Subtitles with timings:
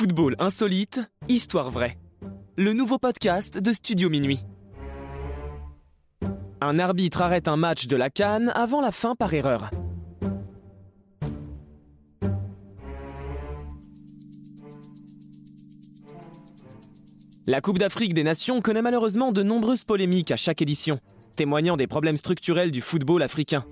[0.00, 1.98] Football insolite, histoire vraie.
[2.56, 4.40] Le nouveau podcast de Studio Minuit.
[6.62, 9.70] Un arbitre arrête un match de la Cannes avant la fin par erreur.
[17.46, 20.98] La Coupe d'Afrique des Nations connaît malheureusement de nombreuses polémiques à chaque édition,
[21.36, 23.66] témoignant des problèmes structurels du football africain.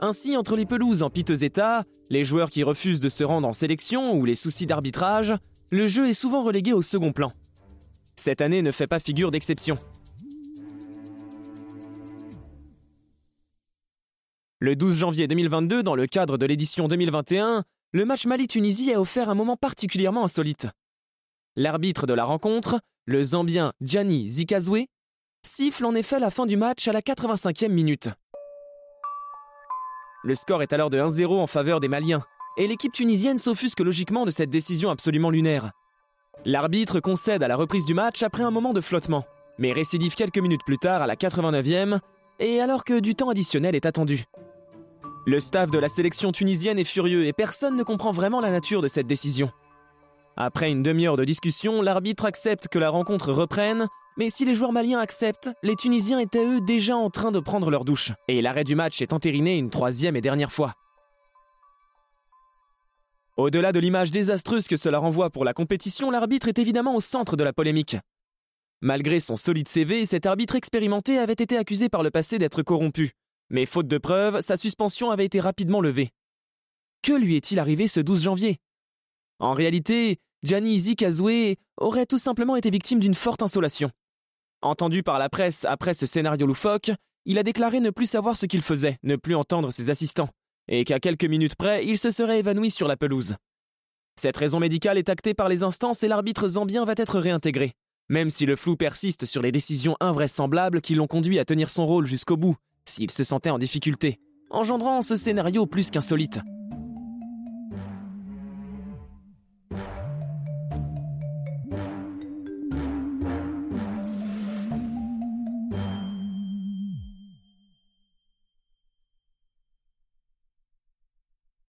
[0.00, 3.52] Ainsi, entre les pelouses en piteux état, les joueurs qui refusent de se rendre en
[3.52, 5.34] sélection ou les soucis d'arbitrage,
[5.70, 7.32] le jeu est souvent relégué au second plan.
[8.14, 9.78] Cette année ne fait pas figure d'exception.
[14.60, 19.30] Le 12 janvier 2022, dans le cadre de l'édition 2021, le match Mali-Tunisie a offert
[19.30, 20.68] un moment particulièrement insolite.
[21.56, 24.86] L'arbitre de la rencontre, le Zambien Gianni Zikazwe,
[25.44, 28.10] siffle en effet la fin du match à la 85e minute.
[30.28, 32.22] Le score est alors de 1-0 en faveur des Maliens,
[32.58, 35.70] et l'équipe tunisienne s'offusque logiquement de cette décision absolument lunaire.
[36.44, 39.24] L'arbitre concède à la reprise du match après un moment de flottement,
[39.56, 42.00] mais récidive quelques minutes plus tard à la 89e,
[42.40, 44.24] et alors que du temps additionnel est attendu.
[45.26, 48.82] Le staff de la sélection tunisienne est furieux et personne ne comprend vraiment la nature
[48.82, 49.50] de cette décision.
[50.40, 54.72] Après une demi-heure de discussion, l'arbitre accepte que la rencontre reprenne mais si les joueurs
[54.72, 58.64] maliens acceptent, les Tunisiens étaient eux déjà en train de prendre leur douche, et l'arrêt
[58.64, 60.74] du match est entériné une troisième et dernière fois.
[63.36, 67.36] Au-delà de l'image désastreuse que cela renvoie pour la compétition, l'arbitre est évidemment au centre
[67.36, 67.96] de la polémique.
[68.80, 73.12] Malgré son solide CV, cet arbitre expérimenté avait été accusé par le passé d'être corrompu,
[73.50, 76.10] mais faute de preuves, sa suspension avait été rapidement levée.
[77.02, 78.56] Que lui est-il arrivé ce 12 janvier?
[79.38, 83.90] En réalité, Gianni Zikazwe aurait tout simplement été victime d'une forte insolation.
[84.62, 86.92] Entendu par la presse après ce scénario loufoque,
[87.24, 90.28] il a déclaré ne plus savoir ce qu'il faisait, ne plus entendre ses assistants,
[90.68, 93.34] et qu'à quelques minutes près, il se serait évanoui sur la pelouse.
[94.16, 97.72] Cette raison médicale est actée par les instances et l'arbitre zambien va être réintégré,
[98.08, 101.86] même si le flou persiste sur les décisions invraisemblables qui l'ont conduit à tenir son
[101.86, 104.18] rôle jusqu'au bout, s'il se sentait en difficulté,
[104.50, 106.40] engendrant ce scénario plus qu'insolite.